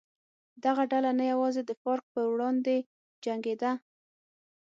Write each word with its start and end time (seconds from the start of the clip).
دغه 0.63 0.83
ډله 0.91 1.11
نه 1.19 1.25
یوازې 1.33 1.61
د 1.65 1.71
فارک 1.81 2.05
پر 2.13 2.25
وړاندې 2.33 2.75
جنګېده. 3.25 3.71